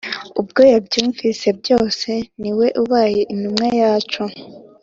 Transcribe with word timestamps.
ubwo 0.41 0.61
yabyumvise 0.71 1.47
byose 1.59 2.09
ni 2.41 2.51
we 2.57 2.67
ubaye 2.81 3.21
intumwa 3.33 3.67
yacu 3.81 4.23